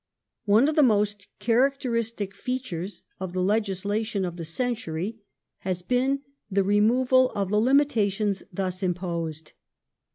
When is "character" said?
1.37-1.91